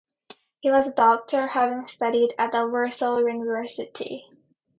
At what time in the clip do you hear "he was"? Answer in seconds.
0.61-0.87